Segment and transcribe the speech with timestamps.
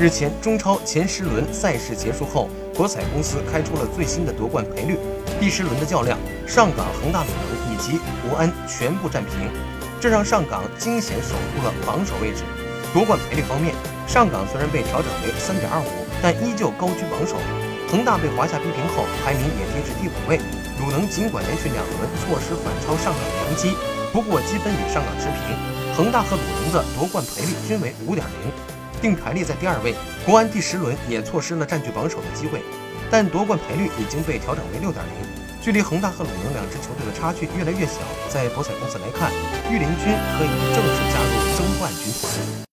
[0.00, 4.96] 日前，中超前十轮赛事结束后，博彩公司开出了最新的夺冠赔率。
[5.38, 9.52] 第十轮的较量，上港、恒大、鲁能以及国安全部战平，
[10.00, 12.48] 这让上港惊险守住了榜首位置。
[12.94, 13.74] 夺冠赔率方面，
[14.08, 17.36] 上港虽然被调整为三点二五，但依旧高居榜首。
[17.92, 20.40] 恒大被华夏逼平后，排名也跌至第五位。
[20.80, 23.76] 鲁能尽管连续两轮错失反超上港的良机，
[24.16, 25.52] 不过积分与上港持平。
[25.92, 28.79] 恒大和鲁能的夺冠赔率均为五点零。
[29.00, 29.94] 并排列在第二位，
[30.24, 32.62] 国安第十轮也错失了占据榜首的机会，
[33.10, 35.28] 但夺冠赔率已经被调整为六点零，
[35.60, 38.00] 距离恒大和鲁能两支球队的差距越来越小。
[38.28, 39.30] 在博彩公司来看，
[39.70, 41.49] 御林军可以正式加入。